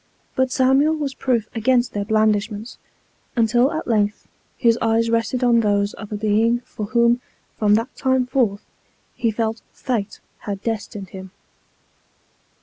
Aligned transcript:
But, 0.35 0.51
Samuel 0.51 0.95
was 0.95 1.13
proof 1.13 1.47
against 1.53 1.93
their 1.93 2.05
blandishments, 2.05 2.79
until 3.35 3.71
at 3.71 3.87
length 3.87 4.27
his 4.57 4.75
eyes 4.81 5.11
rested 5.11 5.43
on 5.43 5.59
those 5.59 5.93
of 5.93 6.11
a 6.11 6.15
Being 6.15 6.61
for 6.61 6.87
whom, 6.87 7.21
from 7.59 7.75
that 7.75 7.95
time 7.95 8.25
forth, 8.25 8.65
he 9.13 9.29
felt 9.29 9.61
fate 9.73 10.19
had 10.39 10.63
destined 10.63 11.09
him. 11.09 11.29